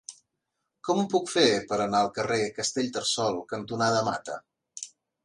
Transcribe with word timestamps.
Com 0.87 1.01
ho 1.01 1.09
puc 1.11 1.27
fer 1.33 1.43
per 1.71 1.77
anar 1.85 1.99
al 2.05 2.09
carrer 2.15 2.39
Castellterçol 2.55 3.39
cantonada 3.53 4.01
Mata? 4.09 4.39